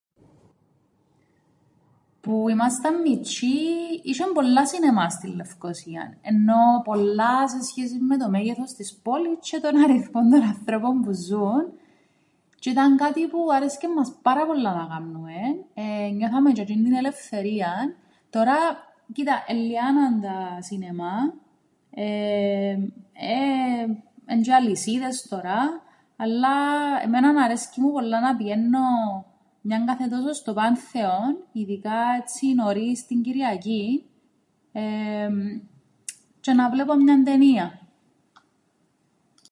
[2.21, 3.55] Που ήμασταν μιτσ̆οί
[4.03, 9.61] είσ̆εν πολλά σινεμά στην Λευκωσίαν, εννοώ πολλά σε σχέσην με το μέγεθος της πόλης τζ̆αι
[9.61, 11.63] τον αριθμόν των ανθρώπων που ζουν,
[12.61, 17.95] τζ̆αι ήταν κάτι που άρεσκεν μας πάρα πολλά να κάμνουμεν, ενιώθαμεν τζ̆αι τζ̆είν' την ελευθερίαν.
[18.29, 18.55] Τωρά,
[19.13, 21.33] κοίτα, ελλιάναν τα σινεμά,
[24.29, 25.63] εν' τζ̆' οι αλυσίδες τωρά,
[26.15, 26.53] αλλά
[27.03, 28.79] εμέναν αρέσκει πολλά μου να πηαίννω
[29.63, 34.01] μιαν κάθε τόσον στο Πάνθεον, ειδικά έτσι νωρίς την Κυριακήν,
[36.41, 37.79] τζ̆αι να βλέπω μιαν ταινίαν.